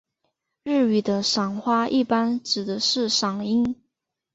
[0.63, 3.75] 日语的赏花一般指的是赏樱。